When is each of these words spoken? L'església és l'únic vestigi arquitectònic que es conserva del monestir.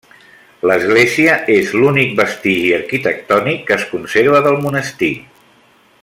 L'església 0.69 1.35
és 1.55 1.73
l'únic 1.81 2.15
vestigi 2.21 2.73
arquitectònic 2.79 3.63
que 3.71 3.77
es 3.79 3.87
conserva 3.95 4.41
del 4.47 4.61
monestir. 4.69 5.15